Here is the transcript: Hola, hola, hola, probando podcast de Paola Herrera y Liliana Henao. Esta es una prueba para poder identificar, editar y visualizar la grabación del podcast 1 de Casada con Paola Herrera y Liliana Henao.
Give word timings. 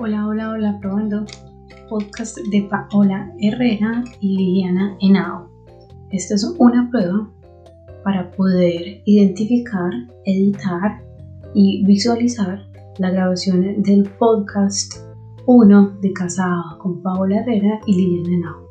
Hola, 0.00 0.28
hola, 0.28 0.50
hola, 0.52 0.78
probando 0.80 1.26
podcast 1.88 2.38
de 2.52 2.68
Paola 2.70 3.34
Herrera 3.40 4.04
y 4.20 4.36
Liliana 4.36 4.96
Henao. 5.00 5.50
Esta 6.12 6.36
es 6.36 6.44
una 6.56 6.88
prueba 6.88 7.28
para 8.04 8.30
poder 8.30 9.02
identificar, 9.06 9.90
editar 10.24 11.02
y 11.52 11.84
visualizar 11.84 12.64
la 12.98 13.10
grabación 13.10 13.82
del 13.82 14.08
podcast 14.20 14.94
1 15.46 15.98
de 16.00 16.12
Casada 16.12 16.78
con 16.78 17.02
Paola 17.02 17.40
Herrera 17.40 17.80
y 17.84 17.96
Liliana 17.96 18.36
Henao. 18.36 18.67